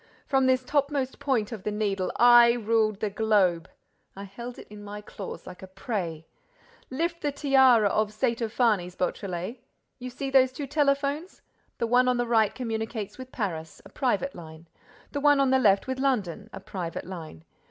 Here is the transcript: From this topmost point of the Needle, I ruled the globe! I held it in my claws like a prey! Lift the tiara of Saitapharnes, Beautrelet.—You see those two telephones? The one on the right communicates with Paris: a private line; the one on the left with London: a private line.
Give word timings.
From 0.25 0.47
this 0.47 0.63
topmost 0.63 1.19
point 1.19 1.51
of 1.51 1.61
the 1.61 1.69
Needle, 1.69 2.11
I 2.15 2.53
ruled 2.53 3.01
the 3.01 3.09
globe! 3.11 3.69
I 4.15 4.23
held 4.23 4.57
it 4.57 4.65
in 4.69 4.83
my 4.83 4.99
claws 4.99 5.45
like 5.45 5.61
a 5.61 5.67
prey! 5.67 6.25
Lift 6.89 7.21
the 7.21 7.31
tiara 7.31 7.87
of 7.87 8.11
Saitapharnes, 8.11 8.95
Beautrelet.—You 8.95 10.09
see 10.09 10.31
those 10.31 10.53
two 10.53 10.65
telephones? 10.65 11.43
The 11.77 11.85
one 11.85 12.07
on 12.07 12.17
the 12.17 12.25
right 12.25 12.55
communicates 12.55 13.19
with 13.19 13.31
Paris: 13.31 13.79
a 13.85 13.89
private 13.89 14.33
line; 14.33 14.67
the 15.11 15.21
one 15.21 15.39
on 15.39 15.51
the 15.51 15.59
left 15.59 15.85
with 15.85 15.99
London: 15.99 16.49
a 16.51 16.59
private 16.59 17.05
line. 17.05 17.43